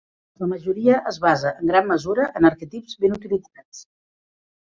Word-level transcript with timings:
La 0.43 0.47
majoria 0.51 0.95
es 1.11 1.17
basa 1.25 1.51
en 1.63 1.69
gran 1.73 1.91
mesura 1.91 2.25
en 2.39 2.49
arquetips 2.51 2.97
ben 3.05 3.13
utilitzats. 3.19 3.85